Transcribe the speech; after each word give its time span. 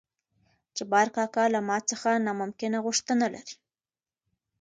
جبار 0.77 1.07
کاکا 1.15 1.45
له 1.53 1.59
ما 1.67 1.77
څخه 1.89 2.09
نامکنه 2.25 2.77
غوښتنه 2.85 3.25
لري. 3.33 3.55